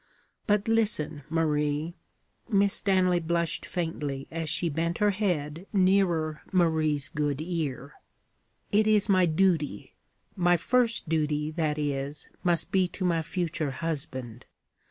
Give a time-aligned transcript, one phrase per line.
[0.47, 1.93] But listen, Marie.'
[2.49, 7.93] Miss Stanley blushed faintly as she bent her head nearer Marie's good ear.
[8.71, 9.93] 'It is my duty.
[10.35, 14.47] My first duty, that is, must be to my future husband.